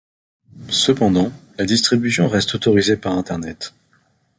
Cependant, 0.71 1.31
la 1.59 1.65
distribution 1.67 2.27
reste 2.27 2.55
autorisée 2.55 2.97
par 2.97 3.15
internet. 3.15 3.75